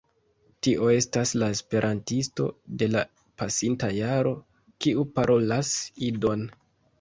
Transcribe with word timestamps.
Tio 0.67 0.85
estas 0.93 1.33
la 1.41 1.49
Esperantisto 1.55 2.47
de 2.83 2.87
la 2.95 3.03
pasinta 3.43 3.91
jaro, 3.99 4.33
kiu 4.87 5.05
parolas 5.21 5.77
Idon 6.11 6.49